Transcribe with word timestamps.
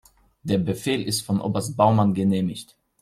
Der 0.41 0.57
Befehl 0.57 1.03
ist 1.03 1.21
von 1.21 1.39
Oberst 1.39 1.77
Baumann 1.77 2.15
genehmigt. 2.15 2.75